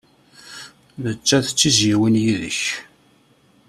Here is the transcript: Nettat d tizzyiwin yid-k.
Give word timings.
Nettat 1.03 1.47
d 1.51 1.55
tizzyiwin 1.57 2.15
yid-k. 2.23 2.61